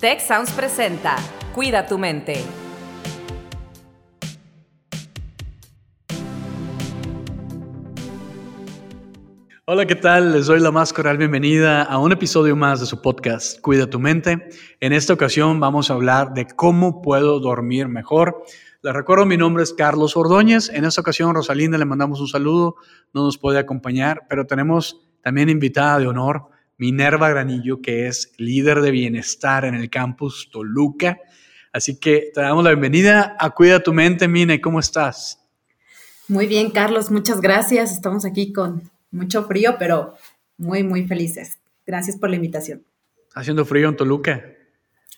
[0.00, 1.16] Tech Sounds presenta
[1.56, 2.44] Cuida tu mente.
[9.64, 10.30] Hola, ¿qué tal?
[10.34, 13.98] Les doy la más cordial bienvenida a un episodio más de su podcast Cuida tu
[13.98, 14.50] mente.
[14.78, 18.44] En esta ocasión vamos a hablar de cómo puedo dormir mejor.
[18.82, 20.68] Les recuerdo, mi nombre es Carlos Ordóñez.
[20.68, 22.76] En esta ocasión, Rosalinda, le mandamos un saludo.
[23.12, 28.80] No nos puede acompañar, pero tenemos también invitada de honor Minerva Granillo, que es líder
[28.80, 31.18] de bienestar en el campus Toluca.
[31.72, 35.40] Así que te damos la bienvenida a Cuida tu mente, Mine, ¿cómo estás?
[36.28, 37.90] Muy bien, Carlos, muchas gracias.
[37.90, 40.14] Estamos aquí con mucho frío, pero
[40.56, 41.58] muy, muy felices.
[41.84, 42.84] Gracias por la invitación.
[43.34, 44.44] ¿Haciendo frío en Toluca?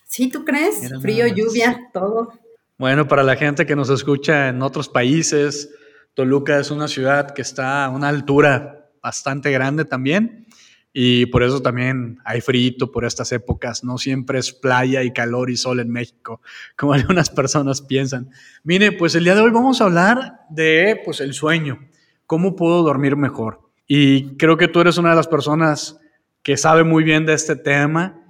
[0.05, 0.89] Sí, ¿tú crees?
[0.99, 2.33] frío, lluvia, todo.
[2.79, 5.69] Bueno, para la gente que nos escucha en otros países,
[6.15, 10.47] Toluca es una ciudad que está a una altura bastante grande también
[10.93, 13.83] y por eso también hay frío por estas épocas.
[13.83, 16.41] No siempre es playa y calor y sol en México,
[16.75, 18.29] como algunas personas piensan.
[18.63, 21.79] Mire, pues el día de hoy vamos a hablar de pues el sueño,
[22.25, 23.61] cómo puedo dormir mejor.
[23.87, 25.99] Y creo que tú eres una de las personas
[26.43, 28.21] que sabe muy bien de este tema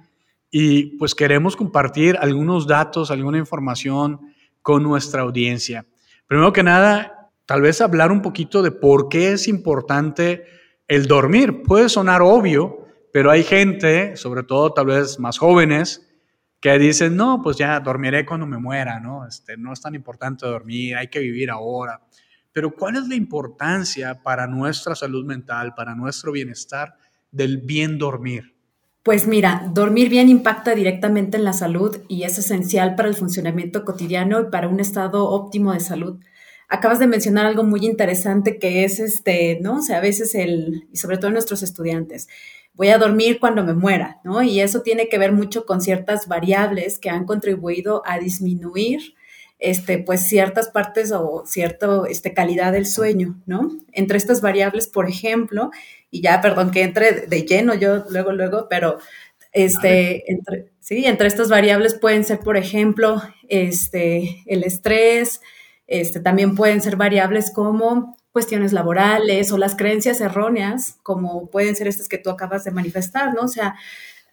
[0.50, 4.20] y pues queremos compartir algunos datos, alguna información
[4.60, 5.86] con nuestra audiencia.
[6.26, 10.44] Primero que nada, tal vez hablar un poquito de por qué es importante
[10.92, 11.62] el dormir.
[11.62, 16.06] Puede sonar obvio, pero hay gente, sobre todo tal vez más jóvenes,
[16.60, 19.26] que dicen, no, pues ya dormiré cuando me muera, ¿no?
[19.26, 22.02] Este, no es tan importante dormir, hay que vivir ahora.
[22.52, 26.94] Pero ¿cuál es la importancia para nuestra salud mental, para nuestro bienestar
[27.30, 28.54] del bien dormir?
[29.02, 33.86] Pues mira, dormir bien impacta directamente en la salud y es esencial para el funcionamiento
[33.86, 36.20] cotidiano y para un estado óptimo de salud
[36.72, 39.76] acabas de mencionar algo muy interesante que es este, ¿no?
[39.76, 42.28] O sea, a veces el, y sobre todo nuestros estudiantes,
[42.72, 44.42] voy a dormir cuando me muera, ¿no?
[44.42, 49.14] Y eso tiene que ver mucho con ciertas variables que han contribuido a disminuir
[49.58, 53.70] este, pues ciertas partes o cierta este, calidad del sueño, ¿no?
[53.92, 55.70] Entre estas variables, por ejemplo,
[56.10, 58.98] y ya, perdón que entre de lleno yo luego, luego, pero
[59.52, 65.42] este, entre, sí, entre estas variables pueden ser, por ejemplo, este, el estrés,
[65.92, 71.86] este, también pueden ser variables como cuestiones laborales o las creencias erróneas, como pueden ser
[71.86, 73.42] estas que tú acabas de manifestar, ¿no?
[73.42, 73.74] O sea,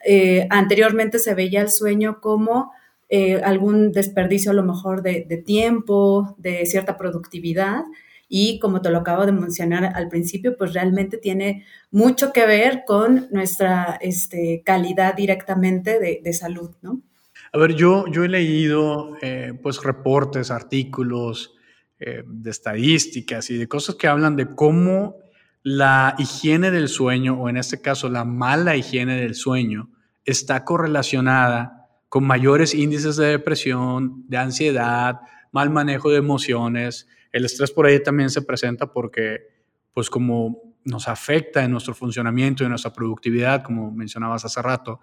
[0.06, 2.72] eh, anteriormente se veía el sueño como
[3.10, 7.84] eh, algún desperdicio a lo mejor de, tiempo, de cierta productividad,
[8.30, 12.84] y como te lo acabo de mencionar al principio, pues realmente tiene mucho que ver
[12.88, 17.02] con nuestra este, calidad directamente de, de salud, ¿no?
[17.52, 21.56] A ver, yo, yo he leído eh, pues reportes, artículos
[22.00, 25.18] eh, de estadísticas y de cosas que hablan de cómo
[25.64, 29.90] la higiene del sueño, o en este caso la mala higiene del sueño,
[30.26, 35.20] está correlacionada con mayores índices de depresión, de ansiedad,
[35.52, 37.08] mal manejo de emociones.
[37.32, 39.40] El estrés por ahí también se presenta porque,
[39.94, 45.02] pues como nos afecta en nuestro funcionamiento y en nuestra productividad, como mencionabas hace rato,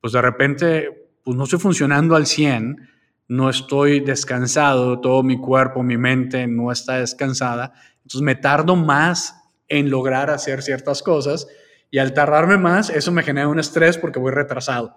[0.00, 2.88] pues de repente pues no estoy funcionando al 100,
[3.28, 9.34] no estoy descansado, todo mi cuerpo, mi mente no está descansada, entonces me tardo más
[9.68, 11.46] en lograr hacer ciertas cosas
[11.90, 14.94] y al tardarme más, eso me genera un estrés porque voy retrasado.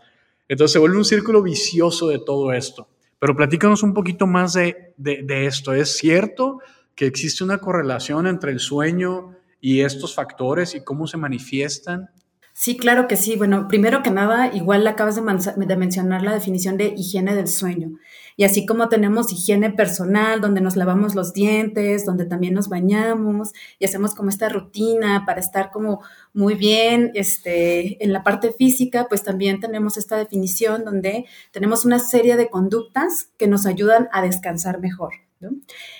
[0.47, 2.87] Entonces se vuelve un círculo vicioso de todo esto.
[3.19, 5.73] Pero platícanos un poquito más de, de, de esto.
[5.73, 6.59] ¿Es cierto
[6.95, 12.09] que existe una correlación entre el sueño y estos factores y cómo se manifiestan?
[12.53, 13.35] Sí, claro que sí.
[13.37, 17.97] Bueno, primero que nada, igual acabas de, mencionar la definición de higiene del sueño.
[18.37, 23.51] Y así como tenemos higiene personal, donde nos lavamos los dientes, donde también nos bañamos
[23.79, 26.01] y hacemos como esta rutina para estar como
[26.33, 31.99] muy bien este, en la parte física, pues también tenemos esta definición donde tenemos una
[31.99, 35.13] serie de conductas que nos ayudan a descansar mejor.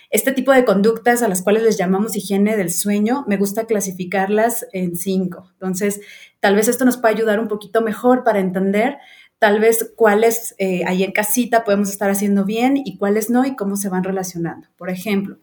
[0.10, 4.66] Este tipo de conductas a las cuales les llamamos higiene del sueño, me gusta clasificarlas
[4.74, 5.50] en cinco.
[5.54, 6.02] Entonces,
[6.40, 8.98] tal vez esto nos puede ayudar un poquito mejor para entender
[9.40, 13.56] tal vez cuáles eh, ahí en casita podemos estar haciendo bien y cuáles no y
[13.56, 14.68] cómo se van relacionando.
[14.78, 15.40] Por ejemplo,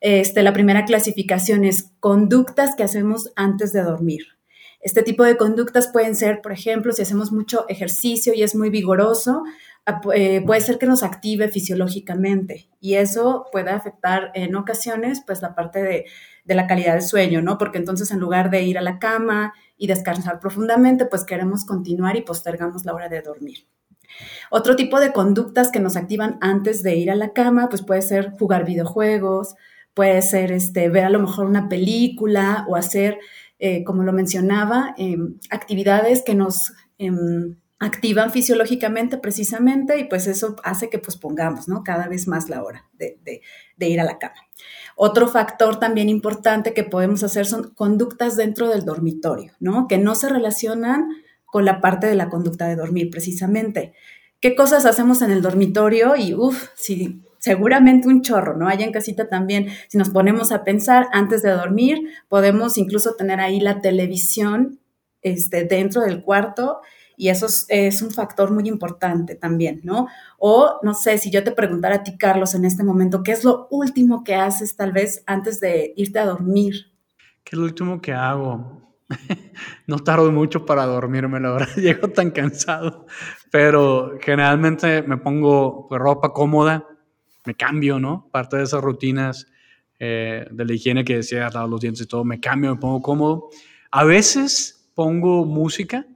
[0.00, 4.22] este, la primera clasificación es conductas que hacemos antes de dormir.
[4.80, 8.68] Este tipo de conductas pueden ser, por ejemplo, si hacemos mucho ejercicio y es muy
[8.68, 9.42] vigoroso,
[10.14, 15.54] eh, puede ser que nos active fisiológicamente y eso puede afectar en ocasiones pues la
[15.54, 16.06] parte de,
[16.44, 17.58] de, la calidad del sueño, ¿no?
[17.58, 22.16] Porque entonces en lugar de ir a la cama y descansar profundamente, pues queremos continuar
[22.16, 23.66] y postergamos la hora de dormir.
[24.50, 28.02] Otro tipo de conductas que nos activan antes de ir a la cama, pues puede
[28.02, 29.54] ser jugar videojuegos,
[29.94, 33.18] puede ser este, ver a lo mejor una película o hacer,
[33.58, 40.56] eh, como lo mencionaba, em, actividades que nos em, activan fisiológicamente precisamente y pues eso
[40.64, 41.82] hace que pospongamos, ¿no?
[41.84, 43.18] Cada vez más la hora de,
[43.76, 44.36] de ir a la cama.
[44.96, 49.88] Otro factor también importante que podemos hacer son conductas dentro del dormitorio, ¿no?
[49.88, 51.08] Que no se relacionan
[51.46, 53.94] con la parte de la conducta de dormir precisamente.
[54.40, 56.16] ¿Qué cosas hacemos en el dormitorio?
[56.16, 58.68] Y uff, si seguramente un chorro, ¿no?
[58.68, 63.40] Allá en casita también, si nos ponemos a pensar antes de dormir, podemos incluso tener
[63.40, 64.80] ahí la televisión
[65.22, 66.80] este, dentro del cuarto
[67.16, 70.08] y eso es, un factor muy importante también, ¿no?
[70.38, 73.44] O no sé, si yo te preguntara a ti, Carlos, en este momento, ¿qué es
[73.44, 76.92] lo último que haces tal vez antes de irte a dormir?
[77.44, 78.82] ¿Qué es lo último que hago?
[79.86, 83.06] no tardo mucho para dormirme, la verdad, llego tan cansado,
[83.50, 86.86] pero generalmente me pongo pues, ropa cómoda,
[87.44, 88.28] me cambio, ¿no?
[88.32, 89.46] Parte de esas rutinas
[89.98, 93.02] eh, de la higiene que decía, lavar los dientes y todo, me cambio, me pongo
[93.02, 93.50] cómodo.
[93.90, 96.06] A veces pongo música,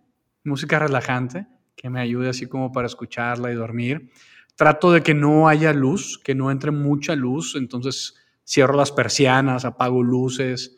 [0.44, 1.46] música relajante,
[1.76, 4.10] que me ayude así como para escucharla y dormir.
[4.56, 8.14] Trato de que no haya luz, que no entre mucha luz, entonces
[8.44, 10.76] cierro las persianas, apago luces.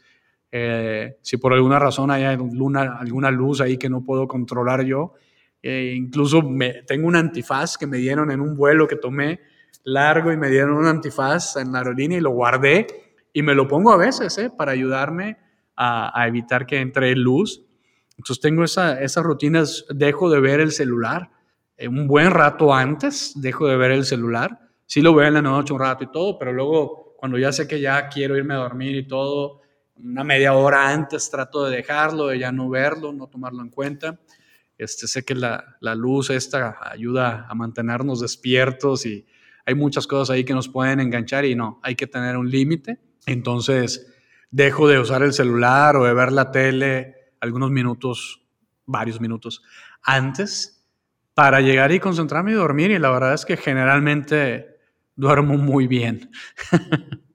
[0.52, 5.14] Eh, si por alguna razón hay alguna, alguna luz ahí que no puedo controlar yo,
[5.62, 6.42] eh, incluso
[6.86, 9.40] tengo un antifaz que me dieron en un vuelo que tomé
[9.84, 12.86] largo y me dieron un antifaz en la aerolínea y lo guardé
[13.32, 15.38] y me lo pongo a veces eh, para ayudarme
[15.76, 17.62] a, evitar que entre luz.
[18.20, 21.30] Entonces tengo esa, esas rutinas, dejo de ver el celular
[21.80, 24.60] eh, un buen rato antes, dejo de ver el celular.
[24.84, 27.66] Sí lo veo en la noche un rato y todo, pero luego cuando ya sé
[27.66, 29.62] que ya quiero irme a dormir y todo,
[29.96, 34.20] una media hora antes trato de dejarlo, de ya no verlo, no tomarlo en cuenta.
[34.76, 39.26] Este, sé que la, la luz esta ayuda a mantenernos despiertos y
[39.64, 42.98] hay muchas cosas ahí que nos pueden enganchar y no, hay que tener un límite.
[43.24, 44.06] Entonces,
[44.50, 48.46] dejo de usar el celular o de ver la tele algunos minutos,
[48.86, 49.62] varios minutos
[50.02, 50.86] antes
[51.34, 54.78] para llegar y concentrarme y dormir y la verdad es que generalmente
[55.16, 56.30] duermo muy bien.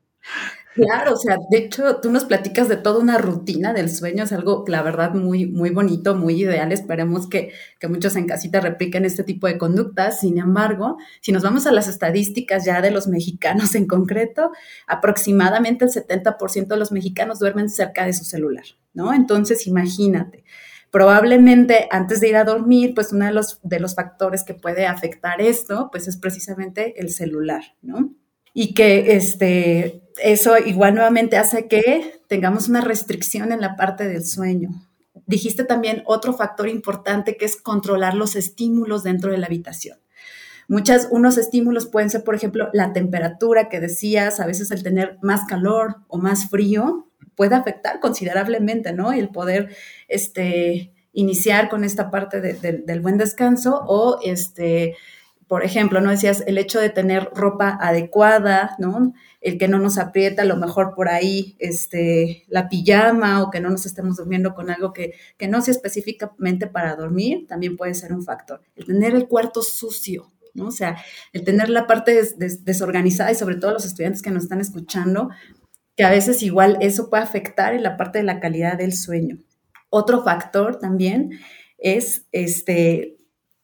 [0.75, 4.33] Claro, o sea, de hecho, tú nos platicas de toda una rutina del sueño, es
[4.33, 6.73] algo, la verdad, muy, muy bonito, muy ideal.
[6.73, 10.19] Esperemos que, que, muchos en casita repliquen este tipo de conductas.
[10.19, 14.51] Sin embargo, si nos vamos a las estadísticas ya de los mexicanos en concreto,
[14.85, 19.13] aproximadamente el 70% de los mexicanos duermen cerca de su celular, ¿no?
[19.13, 20.43] Entonces, imagínate.
[20.91, 24.87] Probablemente antes de ir a dormir, pues uno de los, de los factores que puede
[24.87, 28.13] afectar esto, pues es precisamente el celular, ¿no?
[28.57, 34.25] Y que este, eso igual nuevamente hace que tengamos una restricción en la parte del
[34.25, 34.69] sueño.
[35.27, 39.97] Dijiste también otro factor importante que es controlar los estímulos dentro de la habitación.
[40.69, 45.17] Muchas, unos estímulos pueden ser, por ejemplo, la temperatura que decías, a veces el tener
[45.21, 49.11] más calor o más frío puede afectar considerablemente, ¿no?
[49.11, 49.75] El poder,
[50.07, 54.95] este, iniciar con esta parte del buen descanso o, este,
[55.47, 56.09] por ejemplo, ¿no?
[56.09, 59.13] Decías el hecho de tener ropa adecuada, ¿no?
[59.41, 63.59] El que no nos aprieta, a lo mejor por ahí, este, la pijama o que
[63.59, 67.93] no nos estemos durmiendo con algo que, que no sea específicamente para dormir, también puede
[67.93, 68.61] ser un factor.
[68.75, 70.67] El tener el cuarto sucio, ¿no?
[70.67, 70.97] O sea,
[71.31, 72.19] el tener la parte
[72.63, 75.29] desorganizada y sobre todo los estudiantes que nos están escuchando,
[75.95, 79.37] que a veces igual eso puede afectar en la parte de la calidad del sueño.
[79.89, 81.39] Otro factor también
[81.77, 83.14] es este,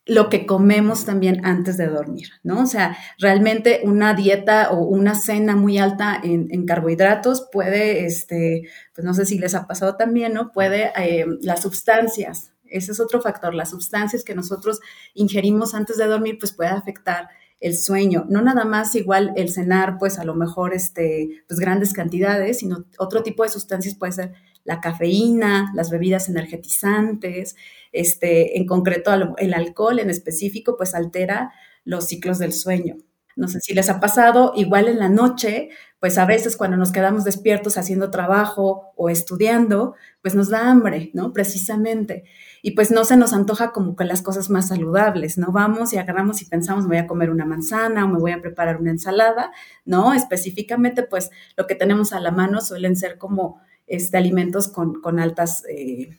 [0.05, 2.61] lo que comemos también antes de dormir, ¿no?
[2.61, 8.63] O sea, realmente una dieta o una cena muy alta en, carbohidratos puede, este,
[8.95, 10.51] pues no sé si les ha pasado también, ¿no?
[10.51, 14.79] Puede, eh, las sustancias, ese es otro factor, las sustancias que nosotros
[15.13, 17.29] ingerimos antes de dormir, pues puede afectar
[17.59, 21.93] el sueño, no nada más igual el cenar, pues a lo mejor, este, pues grandes
[21.93, 27.55] cantidades, sino otro tipo de sustancias puede ser la cafeína, las bebidas energetizantes,
[27.91, 31.51] este, en concreto el alcohol en específico, pues altera
[31.83, 32.97] los ciclos del sueño.
[33.35, 36.91] No sé si les ha pasado, igual en la noche, pues a veces cuando nos
[36.91, 41.31] quedamos despiertos haciendo trabajo o estudiando, pues nos da hambre, ¿no?
[41.31, 42.23] Precisamente.
[42.61, 45.51] Y pues no se nos antoja como que las cosas más saludables, ¿no?
[45.51, 48.77] Vamos y agarramos y pensamos, voy a comer una manzana o me voy a preparar
[48.77, 49.51] una ensalada,
[49.85, 50.13] ¿no?
[50.13, 55.19] Específicamente, pues lo que tenemos a la mano suelen ser como este, alimentos con, con
[55.19, 56.17] altas, eh,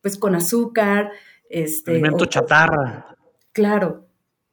[0.00, 1.12] pues con azúcar.
[1.48, 3.16] Este, Alimento chatarra.
[3.52, 4.08] Claro,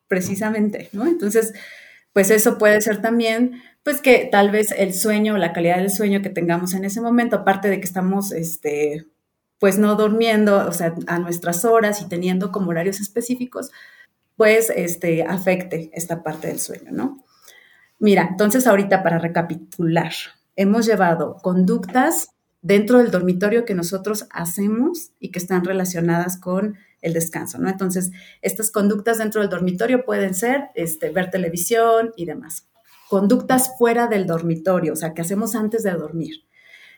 [0.08, 1.08] precisamente, ¿no?
[1.08, 1.54] Entonces,
[2.14, 6.22] pues eso puede ser también, pues que tal vez el sueño, la calidad del sueño
[6.22, 9.08] que tengamos en ese momento, aparte de que estamos, este,
[9.58, 13.72] pues no durmiendo, o sea, a nuestras horas y teniendo como horarios específicos,
[14.36, 17.26] pues este, afecte esta parte del sueño, ¿no?
[17.98, 20.14] Mira, entonces ahorita para recapitular,
[20.56, 22.30] hemos llevado conductas
[22.62, 27.70] dentro del dormitorio que nosotros hacemos y que están relacionadas con el descanso, ¿no?
[27.70, 28.12] Entonces,
[28.42, 32.68] estas conductas dentro del dormitorio pueden ser este, ver televisión y demás.
[33.10, 36.44] Conductas fuera del dormitorio, o sea, que hacemos antes de dormir.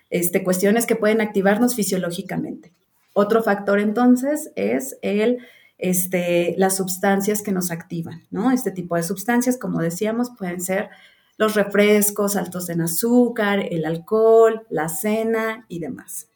[0.10, 2.74] Este, cuestiones que pueden activarnos fisiológicamente.
[3.13, 5.39] Otro factor entonces es el,
[5.77, 8.51] este, las sustancias que nos activan, ¿no?
[8.51, 10.89] Este tipo de sustancias, como decíamos, pueden ser
[11.42, 16.30] los refrescos altos en azúcar, el alcohol, la cena y demás.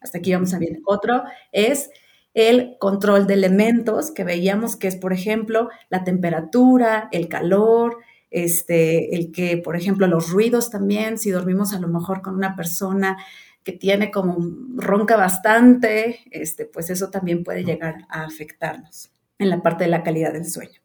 [0.00, 0.78] Hasta aquí vamos a ver.
[0.86, 1.90] Otro es
[2.34, 7.96] el control de elementos, que veíamos que es, por ejemplo, la temperatura, el calor,
[8.30, 12.54] este, el que, por ejemplo, los ruidos también, si dormimos a lo mejor con una
[12.54, 13.16] persona
[13.64, 14.38] que tiene como
[14.76, 20.04] ronca bastante, este, pues eso también puede llegar a afectarnos en la parte de la
[20.04, 20.80] calidad del sueño.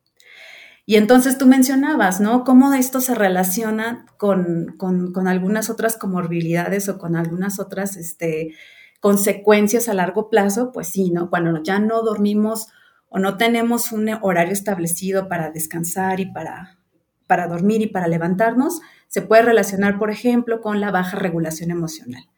[0.85, 2.43] Y entonces tú mencionabas, ¿no?
[2.43, 8.53] Cómo esto se relaciona con, con, algunas otras comorbilidades o con algunas otras este,
[8.99, 10.71] consecuencias a largo plazo.
[10.73, 11.29] Pues sí, ¿no?
[11.29, 12.67] Cuando ya no dormimos
[13.07, 16.79] o no tenemos un horario establecido para descansar y para,
[17.27, 22.32] para dormir y para levantarnos, se puede relacionar, por ejemplo, con la baja regulación emocional.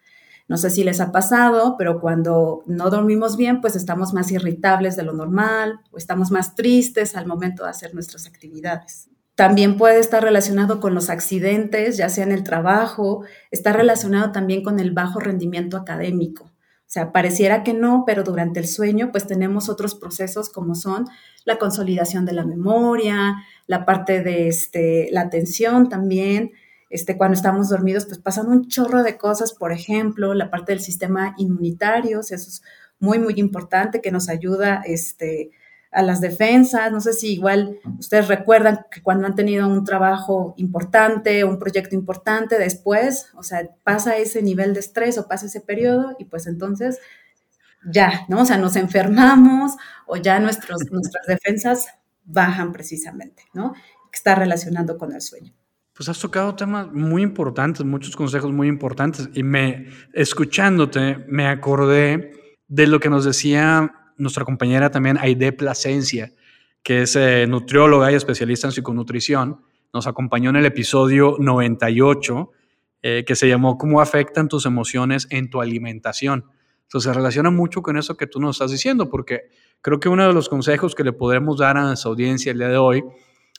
[0.47, 4.95] No sé si les ha pasado, pero cuando no dormimos bien, pues estamos más irritables
[4.95, 9.09] de lo normal o estamos más tristes al momento de hacer nuestras actividades.
[9.33, 14.63] También puede estar relacionado con los accidentes, ya sea en el trabajo, está relacionado también
[14.63, 16.45] con el bajo rendimiento académico.
[16.45, 21.05] O sea, pareciera que no, pero durante el sueño pues tenemos otros procesos como son
[21.43, 23.35] la consolidación de la memoria,
[23.67, 26.51] la parte de este, la atención también,
[26.89, 30.81] este, cuando estamos dormidos, pues pasan un chorro de cosas, por ejemplo, la parte del
[30.81, 32.63] sistema inmunitario, eso es
[32.99, 35.51] muy, muy importante, que nos ayuda este,
[35.91, 36.91] a las defensas.
[36.91, 41.95] No sé si igual ustedes recuerdan que cuando han tenido un trabajo importante, un proyecto
[41.95, 46.47] importante, después, o sea, pasa ese nivel de estrés o pasa ese periodo y pues
[46.47, 46.99] entonces
[47.89, 48.41] ya, ¿no?
[48.41, 49.73] O sea, nos enfermamos
[50.05, 51.87] o ya nuestros, nuestras defensas
[52.25, 53.73] bajan precisamente, ¿no?
[54.11, 55.53] Está relacionado con el sueño.
[55.95, 62.33] Pues has tocado temas muy importantes, muchos consejos muy importantes y me escuchándote me acordé
[62.67, 66.33] de lo que nos decía nuestra compañera también Aide Plasencia,
[66.83, 69.61] que es eh, nutrióloga y especialista en psiconutrición.
[69.93, 72.51] Nos acompañó en el episodio 98
[73.01, 76.43] eh, que se llamó ¿Cómo afectan tus emociones en tu alimentación?
[76.81, 79.43] Entonces se relaciona mucho con eso que tú nos estás diciendo, porque
[79.79, 82.67] creo que uno de los consejos que le podremos dar a nuestra audiencia el día
[82.67, 83.01] de hoy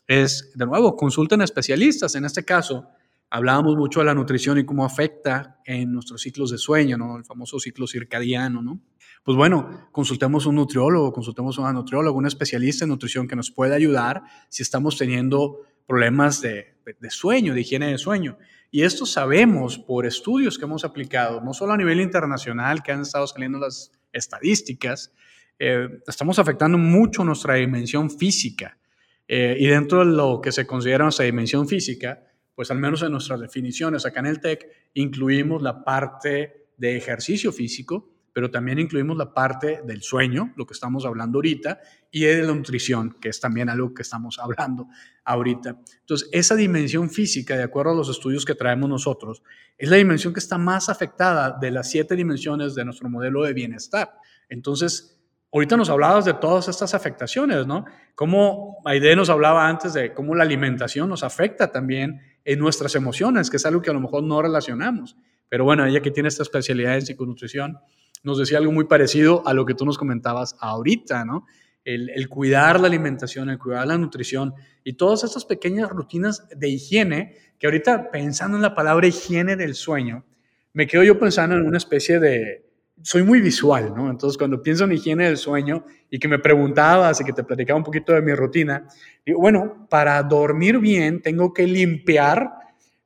[0.06, 2.14] es, de nuevo, consulten especialistas.
[2.14, 2.88] En este caso,
[3.30, 7.16] hablábamos mucho de la nutrición y cómo afecta en nuestros ciclos de sueño, ¿no?
[7.16, 8.80] El famoso ciclo circadiano, ¿no?
[9.24, 13.50] Pues bueno, consultemos un nutriólogo, consultemos a una nutrióloga, un especialista en nutrición que nos
[13.50, 16.76] pueda ayudar si estamos teniendo problemas de,
[17.08, 18.38] sueño, de higiene de sueño.
[18.70, 23.02] Y esto sabemos por estudios que hemos aplicado, no solo a nivel internacional, que han
[23.02, 25.12] estado saliendo las estadísticas,
[25.58, 28.78] eh, estamos afectando mucho nuestra dimensión física.
[29.28, 32.22] Eh, y dentro de lo que se considera nuestra dimensión física,
[32.54, 37.52] pues al menos en nuestras definiciones acá en el TEC, incluimos la parte de ejercicio
[37.52, 41.80] físico, pero también incluimos la parte del sueño, lo que estamos hablando ahorita,
[42.10, 44.88] y de la nutrición, que es también algo que estamos hablando
[45.24, 45.78] ahorita.
[46.00, 49.42] Entonces, esa dimensión física, de acuerdo a los estudios que traemos nosotros,
[49.78, 53.54] es la dimensión que está más afectada de las siete dimensiones de nuestro modelo de
[53.54, 54.12] bienestar.
[54.48, 55.15] Entonces,
[55.52, 57.84] Ahorita nos hablabas de todas estas afectaciones, ¿no?
[58.14, 63.48] Como Aide nos hablaba antes de cómo la alimentación nos afecta también en nuestras emociones,
[63.48, 65.16] que es algo que a lo mejor no relacionamos.
[65.48, 67.78] Pero bueno, ella que tiene esta especialidad en psiconutrición,
[68.22, 71.46] nos decía algo muy parecido a lo que tú nos comentabas ahorita, ¿no?
[71.84, 76.68] El, el, cuidar la alimentación, el cuidar la nutrición y todas estas pequeñas rutinas de
[76.68, 80.24] higiene, que ahorita pensando en la palabra higiene del sueño,
[80.72, 82.66] me quedo yo pensando en una especie de,
[83.02, 84.10] soy muy visual, ¿no?
[84.10, 87.76] Entonces, cuando pienso en higiene del sueño y que me preguntabas y que te platicaba
[87.76, 88.86] un poquito de mi rutina,
[89.24, 92.50] digo, bueno, para dormir bien tengo que limpiar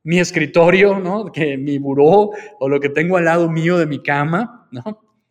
[0.03, 1.31] mi escritorio, ¿no?
[1.31, 4.83] Que mi buró o lo que tengo al lado mío de mi cama, ¿no?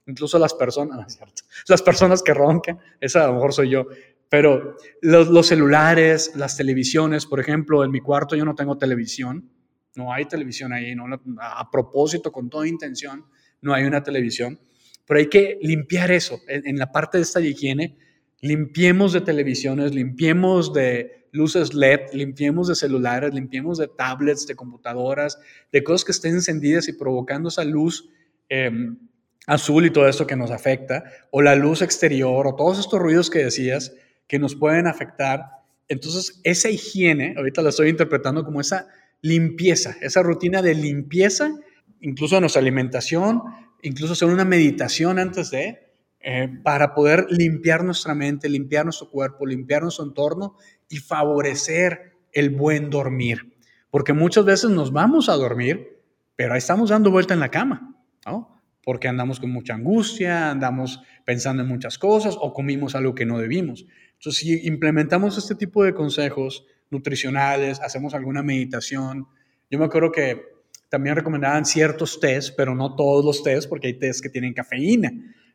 [0.07, 1.43] Incluso las personas, ¿cierto?
[1.69, 3.87] Las personas que roncan, esa a lo mejor soy yo.
[4.29, 9.51] Pero los, los celulares, las televisiones, por ejemplo, en mi cuarto yo no tengo televisión,
[9.97, 11.07] no hay televisión ahí, ¿no?
[11.41, 13.25] A propósito, con toda intención
[13.63, 14.59] no hay una televisión,
[15.07, 16.41] pero hay que limpiar eso.
[16.47, 17.97] En, la parte de esta higiene,
[18.41, 25.39] limpiemos de televisiones, limpiemos de luces LED, limpiemos de celulares, limpiemos de tablets, de computadoras,
[25.73, 28.09] de cosas que estén encendidas y provocando esa luz
[28.49, 28.99] em,
[29.47, 33.31] azul y todo esto que nos afecta, o la luz exterior, o todos estos ruidos
[33.31, 33.95] que decías
[34.27, 35.43] que nos pueden afectar.
[35.89, 38.87] Entonces, esa higiene, ahorita la estoy interpretando como esa
[39.23, 41.53] limpieza, esa rutina de limpieza
[42.01, 43.43] incluso nuestra alimentación,
[43.83, 45.91] incluso hacer una meditación antes de,
[46.21, 50.57] eh, para poder limpiar nuestra mente, limpiar nuestro cuerpo, limpiar nuestro entorno
[50.89, 53.57] y favorecer el buen dormir.
[53.91, 55.99] Porque muchas veces nos vamos a dormir,
[56.37, 58.61] pero ahí estamos dando vuelta en la cama, ¿no?
[58.85, 63.39] Porque andamos con mucha angustia, andamos pensando en muchas cosas o comimos algo que no
[63.39, 63.87] debimos.
[64.15, 69.27] Entonces, si implementamos este tipo de consejos nutricionales, hacemos alguna meditación,
[69.71, 70.43] yo me acuerdo que
[70.91, 75.11] también recomendaban ciertos test, pero no todos los test, porque hay test que tienen cafeína.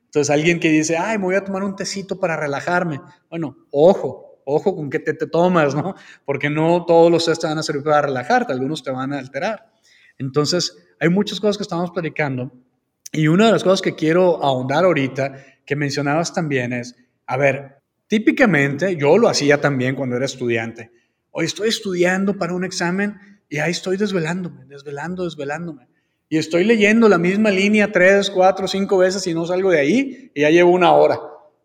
[0.06, 3.02] Entonces, alguien que dice, ay, me voy a tomar un tecito para relajarme.
[3.30, 5.94] Bueno, ojo, ojo con qué te, te tomas, ¿no?
[6.24, 9.20] Porque no todos los test te van a servir para relajarte, algunos te van a
[9.20, 9.74] alterar.
[10.18, 12.54] Entonces, hay muchas cosas que estamos platicando.
[13.12, 17.82] Y una de las cosas que quiero ahondar ahorita, que mencionabas también, es, a ver,
[18.08, 20.92] típicamente yo lo hacía también cuando era estudiante.
[21.32, 25.88] Hoy estoy estudiando para un examen y ahí estoy desvelándome, desvelando, desvelándome.
[26.30, 30.32] Y estoy leyendo la misma línea tres, cuatro, cinco veces y no salgo de ahí
[30.34, 31.20] y ya llevo una hora.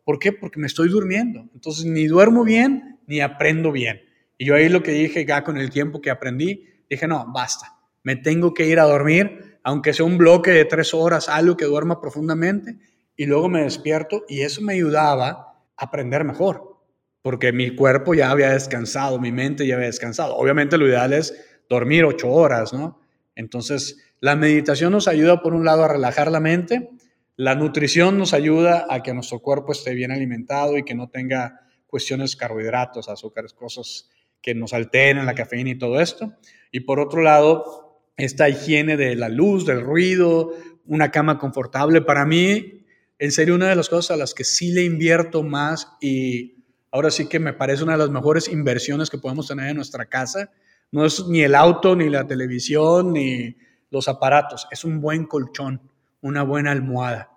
[0.05, 0.33] ¿Por qué?
[0.33, 1.49] Porque me estoy durmiendo.
[1.55, 4.03] Entonces ni duermo bien ni aprendo bien.
[4.37, 7.79] Y yo ahí lo que dije ya con el tiempo que aprendí, dije, no, basta.
[8.03, 11.67] Me tengo que ir a dormir, aunque sea un bloque de tres horas, algo que
[11.67, 12.79] duerma profundamente,
[13.17, 15.29] y luego me despierto y eso me ayudaba
[15.77, 16.79] a aprender mejor,
[17.21, 20.37] porque mi cuerpo ya había descansado, mi mente ya había descansado.
[20.37, 21.35] Obviamente lo ideal es
[21.71, 23.01] dormir ocho horas, ¿no?
[23.37, 26.91] Entonces, la meditación nos ayuda, por un lado, a relajar la mente,
[27.37, 31.61] la nutrición nos ayuda a que nuestro cuerpo esté bien alimentado y que no tenga
[31.87, 34.11] cuestiones carbohidratos, azúcares, cosas
[34.43, 36.35] que nos alteren la cafeína y todo esto.
[36.71, 40.53] Y por otro lado, esta higiene de la luz, del ruido,
[40.87, 42.85] una cama confortable, para mí,
[43.19, 46.57] en serio, una de las cosas a las que sí le invierto más y
[46.91, 50.07] ahora sí que me parece una de las mejores inversiones que podemos tener en nuestra
[50.07, 50.51] casa
[50.93, 53.57] no es ni el auto, ni la televisión, ni
[53.91, 54.67] los aparatos.
[54.71, 55.81] Es un buen colchón,
[56.21, 57.31] una buena almohada.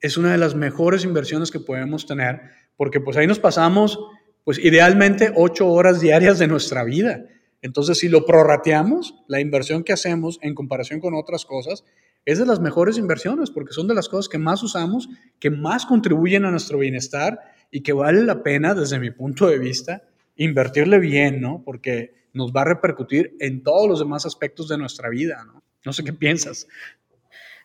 [0.00, 2.40] Es una de las mejores inversiones que podemos tener
[2.76, 3.98] porque pues ahí nos pasamos
[4.44, 7.24] pues idealmente ocho horas diarias de nuestra vida.
[7.60, 11.84] Entonces, si lo prorrateamos, la inversión que hacemos en comparación con otras cosas
[12.24, 15.86] es de las mejores inversiones porque son de las cosas que más usamos, que más
[15.86, 17.38] contribuyen a nuestro bienestar
[17.70, 20.02] y que vale la pena, desde mi punto de vista,
[20.36, 21.62] invertirle bien, ¿no?
[21.64, 25.62] Porque nos va a repercutir en todos los demás aspectos de nuestra vida, ¿no?
[25.84, 26.66] No sé qué piensas.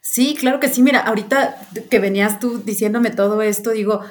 [0.02, 0.82] Sí, claro que sí.
[0.82, 1.58] Mira, ahorita
[1.90, 4.02] que venías tú diciéndome todo esto, digo,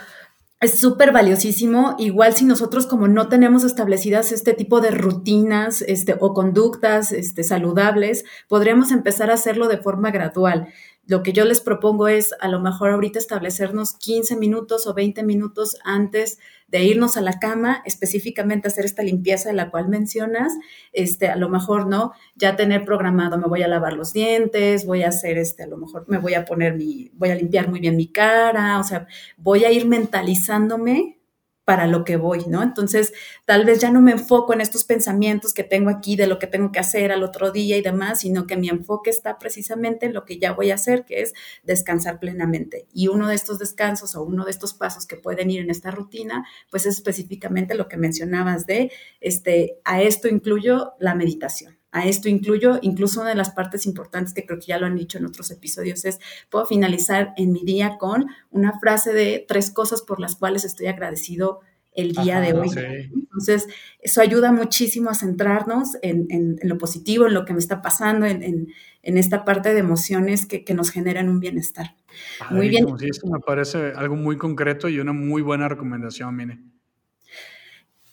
[0.61, 1.97] es súper valiosísimo.
[1.99, 7.45] Igual si nosotros como no tenemos establecidas este tipo de rutinas este, o conductas este,
[7.45, 10.69] saludables, podríamos empezar a hacerlo de forma gradual
[11.07, 15.23] lo que yo les propongo es a lo mejor ahorita establecernos 15 minutos o 20
[15.23, 16.39] minutos antes
[16.69, 20.53] de irnos a la cama, específicamente hacer esta limpieza de la cual mencionas,
[20.93, 22.13] este, a lo mejor, ¿no?
[22.35, 25.77] Ya tener programado, me voy a lavar los dientes, voy a hacer, este, a lo
[25.77, 29.07] mejor me voy a poner mi, voy a limpiar muy bien mi cara, o sea,
[29.37, 31.16] voy a ir mentalizándome
[31.67, 32.63] para lo que voy, ¿no?
[32.63, 33.13] Entonces,
[33.45, 36.47] tal vez ya no me enfoco en estos pensamientos que tengo aquí de lo que
[36.47, 40.15] tengo que hacer al otro día y demás, sino que mi enfoque está precisamente en
[40.15, 42.87] lo que ya voy a hacer, que es descansar plenamente.
[42.95, 45.91] Y uno de estos descansos o uno de estos pasos que pueden ir en esta
[45.91, 51.77] rutina, pues es específicamente lo que mencionabas de, este, a esto incluyo la meditación.
[51.93, 54.97] A esto incluyo, incluso una de las partes importantes que creo que ya lo han
[54.97, 56.19] dicho en otros episodios es,
[56.51, 60.89] puedo finalizar en mi día con una frase de tres cosas por las cuales estoy
[60.89, 61.61] agradecido
[61.97, 62.69] el día de hoy.
[63.15, 63.67] Entonces,
[64.01, 68.69] eso ayuda muchísimo a centrarnos en, lo positivo, en lo que me está pasando, en,
[69.03, 71.97] esta parte de emociones que, nos generan un bienestar.
[72.51, 72.87] muy bien.
[72.99, 76.76] Sí, esto me parece algo muy concreto y una muy buena recomendación, Mine.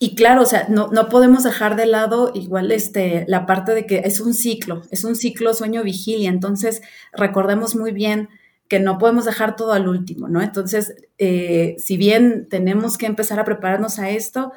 [0.03, 3.85] Y claro, o sea, no, no, podemos dejar de lado igual este, la parte de
[3.85, 6.29] que es un ciclo, es un ciclo sueño-vigilia.
[6.29, 6.81] Entonces,
[7.13, 8.27] recordemos muy bien
[8.67, 10.41] que no podemos dejar todo al último, ¿no?
[10.41, 14.51] Entonces, eh, si bien tenemos que empezar a prepararnos a esto,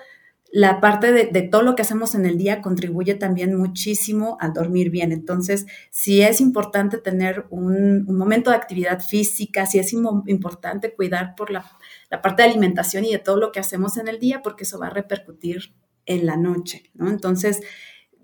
[0.50, 4.90] la parte de, todo lo que hacemos en el día contribuye también muchísimo al dormir
[4.90, 5.12] bien.
[5.12, 11.52] Entonces, si es importante tener un, momento de actividad física, si es importante cuidar por
[11.52, 11.78] la,
[12.10, 14.78] la, parte de alimentación y de todo lo que hacemos en el día, porque eso
[14.78, 15.74] va a repercutir
[16.06, 17.08] en la noche, ¿no?
[17.10, 17.60] Entonces,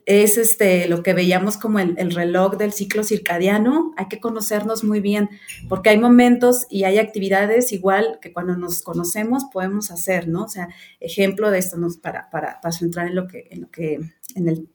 [0.06, 3.92] es este, lo que veíamos como el, reloj del ciclo circadiano.
[3.96, 5.30] Hay que conocernos muy bien,
[5.68, 10.44] porque hay momentos y hay actividades igual que cuando nos conocemos podemos hacer, ¿no?
[10.44, 10.68] O sea,
[11.00, 14.00] ejemplo de esto, nos para, para, para centrar en lo que, en lo que,
[14.34, 14.68] en, el,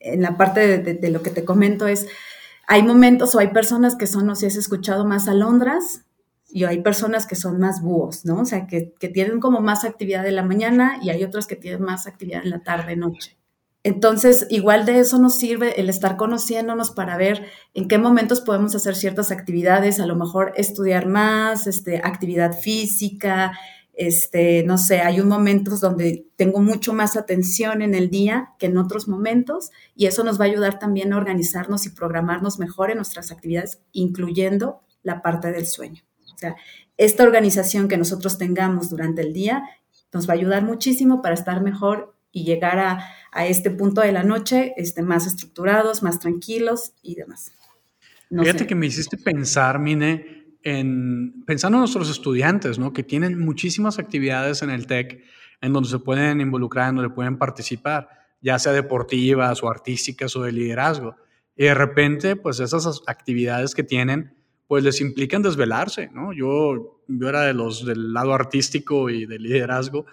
[0.00, 2.06] en la parte de, lo que te comento es,
[2.66, 6.02] hay momentos o hay personas que son, no sé si has escuchado, más alondras,
[6.54, 8.42] y hay personas que son más búhos, ¿no?
[8.42, 11.82] O sea, que, tienen como más actividad en la mañana y hay otras que tienen
[11.82, 13.36] más actividad en la tarde, noche.
[13.82, 18.72] Entonces, igual de eso nos sirve el estar conociéndonos para ver en qué momentos podemos
[18.76, 23.58] hacer ciertas actividades, a lo mejor estudiar más, este, actividad física,
[23.92, 28.66] este, no sé, hay un momentos donde tengo mucho más atención en el día que
[28.66, 32.92] en otros momentos y eso nos va a ayudar también a organizarnos y programarnos mejor
[32.92, 36.04] en nuestras actividades, incluyendo la parte del sueño.
[36.34, 36.56] O sea,
[36.96, 39.64] esta organización que nosotros tengamos durante el día
[40.12, 44.22] nos va a ayudar muchísimo para estar mejor y llegar a, este punto de la
[44.22, 47.52] noche este, más estructurados, más tranquilos y demás.
[48.30, 52.92] Fíjate que me hiciste pensar, Mine, en pensando en nuestros estudiantes, ¿no?
[52.92, 55.22] Que tienen muchísimas actividades en el TEC
[55.60, 58.08] en donde se pueden involucrar, en donde pueden participar,
[58.40, 61.16] ya sea deportivas o artísticas o de liderazgo.
[61.56, 64.34] Y de repente, pues esas actividades que tienen,
[64.66, 66.32] pues les implican desvelarse, ¿no?
[66.32, 70.06] Yo, yo era de los del lado artístico y de liderazgo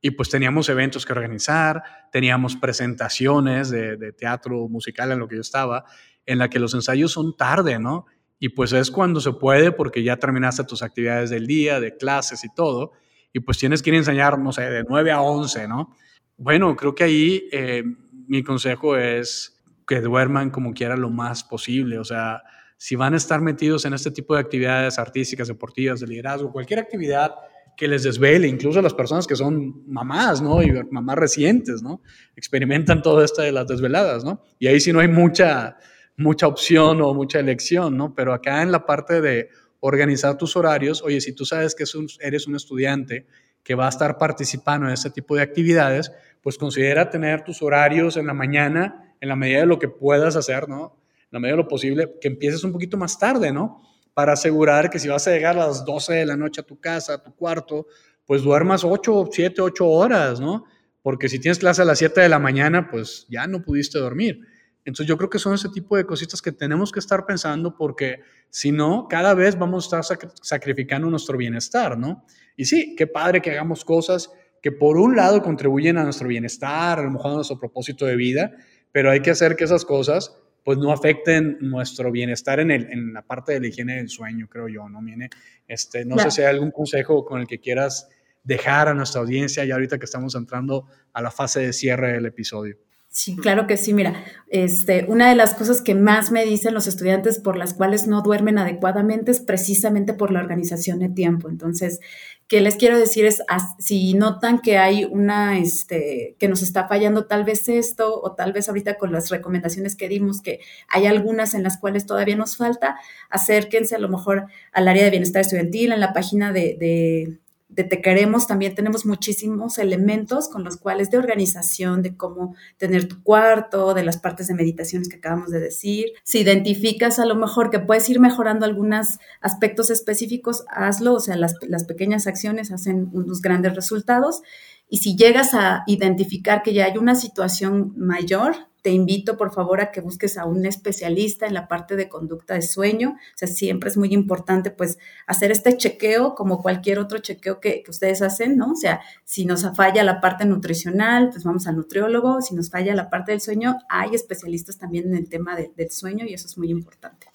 [0.00, 5.40] y pues teníamos eventos que organizar, teníamos presentaciones de, teatro musical en lo que yo
[5.40, 5.84] estaba,
[6.24, 8.06] en la que los ensayos son tarde, ¿no?
[8.38, 12.44] Y pues es cuando se puede porque ya terminaste tus actividades del día, de clases
[12.44, 12.92] y todo,
[13.32, 15.96] y pues tienes que ir a enseñar, no sé, de 9 a 11, ¿no?
[16.36, 17.82] Bueno, creo que ahí eh,
[18.28, 22.42] mi consejo es que duerman como quiera lo más posible, o sea,
[22.76, 26.80] si van a estar metidos en este tipo de actividades artísticas, deportivas, de liderazgo, cualquier
[26.80, 27.34] actividad
[27.76, 30.62] que les desvele, incluso a las personas que son mamás, ¿no?
[30.62, 32.00] Y mamás recientes, ¿no?
[32.34, 34.40] Experimentan todo esto de las desveladas, ¿no?
[34.58, 35.76] Y ahí sí no hay mucha,
[36.16, 38.14] mucha opción o mucha elección, ¿no?
[38.14, 41.84] Pero acá en la parte de organizar tus horarios, oye, si tú sabes que
[42.20, 43.26] eres un estudiante
[43.62, 48.16] que va a estar participando en este tipo de actividades, pues considera tener tus horarios
[48.16, 50.96] en la mañana, en la medida de lo que puedas hacer, ¿no?
[51.30, 53.82] La medida de lo posible, que empieces un poquito más tarde, ¿no?
[54.16, 56.80] para asegurar que si vas a llegar a las 12 de la noche a tu
[56.80, 57.86] casa, a tu cuarto,
[58.24, 60.64] pues duermas 8, 7, 8 horas, ¿no?
[61.02, 64.40] Porque si tienes clase a las 7 de la mañana, pues ya no pudiste dormir.
[64.86, 68.20] Entonces yo creo que son ese tipo de cositas que tenemos que estar pensando porque
[68.48, 72.24] si no, cada vez vamos a estar sacrificando nuestro bienestar, ¿no?
[72.56, 74.30] Y sí, qué padre que hagamos cosas
[74.62, 78.52] que por un lado contribuyen a nuestro bienestar, a lo mejor nuestro propósito de vida,
[78.92, 80.34] pero hay que hacer que esas cosas
[80.66, 84.48] pues no afecten nuestro bienestar en, el, en la parte de la higiene del sueño,
[84.48, 85.00] creo yo, ¿no?
[85.00, 85.30] Viene,
[85.68, 88.08] este, no sé si hay algún consejo con el que quieras
[88.42, 92.26] dejar a nuestra audiencia ya ahorita que estamos entrando a la fase de cierre del
[92.26, 92.78] episodio.
[93.16, 93.94] Sí, claro que sí.
[93.94, 98.06] Mira, este, una de las cosas que más me dicen los estudiantes por las cuales
[98.06, 101.48] no duermen adecuadamente es precisamente por la organización de tiempo.
[101.48, 102.00] Entonces,
[102.46, 103.42] ¿qué les quiero decir es,
[103.78, 108.52] si notan que hay una, este, que nos está fallando tal vez esto, o tal
[108.52, 112.58] vez ahorita con las recomendaciones que dimos, que hay algunas en las cuales todavía nos
[112.58, 112.96] falta,
[113.30, 117.38] acérquense a lo mejor al área de bienestar estudiantil, en la página de de
[117.74, 123.22] Te Queremos también tenemos muchísimos elementos con los cuales de organización, de cómo tener tu
[123.22, 126.12] cuarto, de las partes de meditaciones que acabamos de decir.
[126.22, 131.36] Si identificas a lo mejor que puedes ir mejorando algunos aspectos específicos, hazlo, o sea,
[131.36, 134.42] las, las pequeñas acciones hacen unos grandes resultados.
[134.88, 138.54] Y si llegas a identificar que ya hay una situación mayor,
[138.86, 142.54] te invito por favor a que busques a un especialista en la parte de conducta
[142.54, 143.16] de sueño.
[143.18, 144.96] O sea, siempre es muy importante pues
[145.26, 148.70] hacer este chequeo como cualquier otro chequeo que, ustedes hacen, ¿no?
[148.70, 152.40] O sea, si nos falla la parte nutricional, pues vamos al nutriólogo.
[152.40, 156.24] Si nos falla la parte del sueño, hay especialistas también en el tema del sueño
[156.24, 157.26] y eso es muy importante.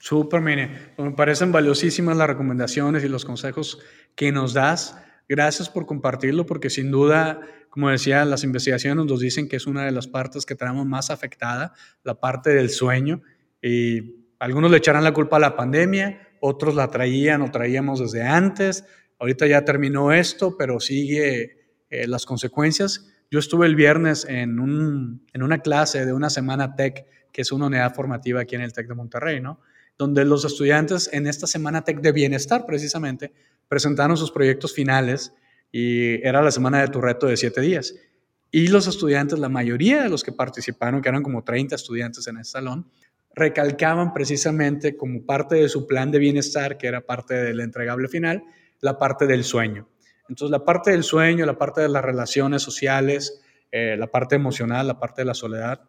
[0.00, 3.78] Súper, mire, me parecen valiosísimas las recomendaciones y los consejos
[4.16, 5.00] que nos das.
[5.28, 7.40] Gracias por compartirlo porque sin duda
[7.76, 11.10] como decía, las investigaciones nos dicen que es una de las partes que tenemos más
[11.10, 13.20] afectada, la parte del sueño.
[13.60, 18.22] Y algunos le echarán la culpa a la pandemia, otros la traían o traíamos desde
[18.22, 18.86] antes.
[19.18, 23.12] Ahorita ya terminó esto, pero sigue eh, las consecuencias.
[23.30, 27.52] Yo estuve el viernes en, un, en una clase de una semana TEC, que es
[27.52, 29.60] una unidad formativa aquí en el TEC de Monterrey, ¿no?
[29.98, 33.34] Donde los estudiantes en esta semana TEC de bienestar, precisamente,
[33.68, 35.34] presentaron sus proyectos finales
[35.72, 37.94] y era la semana de tu reto de siete días.
[38.50, 42.38] Y los estudiantes, la mayoría de los que participaron, que eran como 30 estudiantes en
[42.38, 42.90] el salón,
[43.34, 48.42] recalcaban precisamente como parte de su plan de bienestar, que era parte del entregable final,
[48.80, 49.88] la parte del sueño.
[50.28, 54.86] Entonces, la parte del sueño, la parte de las relaciones sociales, eh, la parte emocional,
[54.86, 55.82] la parte de la soledad,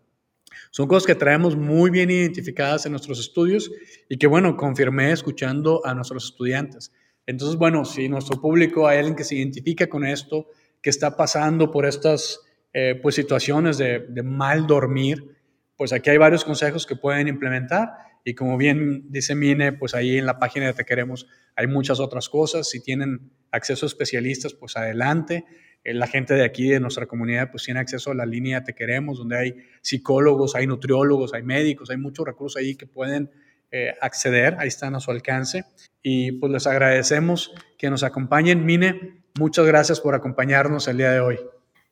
[0.71, 3.71] son cosas que traemos muy bien identificadas en nuestros estudios
[4.09, 6.91] y que, bueno, confirmé escuchando a nuestros estudiantes.
[7.27, 10.47] Entonces, bueno, si nuestro público hay alguien que se identifica con esto,
[10.81, 12.39] que está pasando por estas
[12.73, 15.35] eh, pues, situaciones de, mal dormir,
[15.75, 17.89] pues aquí hay varios consejos que pueden implementar.
[18.23, 21.99] Y como bien dice Mine, pues ahí en la página de Te Queremos hay muchas
[21.99, 22.69] otras cosas.
[22.69, 25.45] Si tienen acceso a especialistas, pues adelante.
[25.83, 28.73] eh, la gente de aquí, de nuestra comunidad, pues tiene acceso a la línea Te
[28.73, 33.29] Queremos, donde hay psicólogos, hay nutriólogos, hay médicos, hay muchos recursos ahí que pueden
[33.71, 35.65] eh, acceder, ahí están a su alcance.
[36.01, 38.65] Y pues les agradecemos que nos acompañen.
[38.65, 41.39] Mine, muchas gracias por acompañarnos el día de hoy.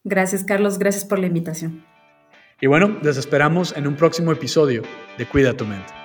[0.04, 1.86] Gracias, Carlos, gracias por la invitación.
[2.62, 4.84] Y bueno, les esperamos en un próximo episodio
[5.18, 6.05] de Cuida tu mente.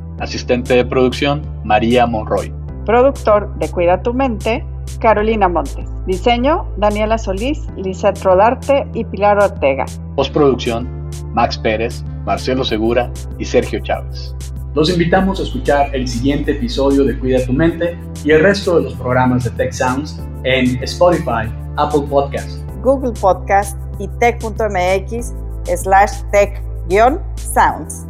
[0.21, 2.53] Asistente de producción, María Monroy.
[2.85, 4.63] Productor de Cuida tu Mente,
[4.99, 5.89] Carolina Montes.
[6.05, 9.85] Diseño, Daniela Solís, Lisette Rodarte y Pilar Ortega.
[10.15, 10.87] Postproducción,
[11.33, 14.35] Max Pérez, Marcelo Segura y Sergio Chávez.
[14.75, 18.83] Los invitamos a escuchar el siguiente episodio de Cuida tu Mente y el resto de
[18.83, 25.33] los programas de Tech Sounds en Spotify, Apple Podcast, Google Podcast y tech.mx
[25.65, 28.07] slash tech-sounds.